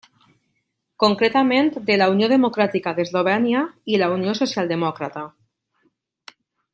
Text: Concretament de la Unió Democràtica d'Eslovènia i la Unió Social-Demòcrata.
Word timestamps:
Concretament 1.03 1.69
de 1.89 1.97
la 2.03 2.07
Unió 2.15 2.29
Democràtica 2.33 2.95
d'Eslovènia 3.01 3.61
i 3.95 4.01
la 4.05 4.11
Unió 4.17 4.33
Social-Demòcrata. 4.43 5.27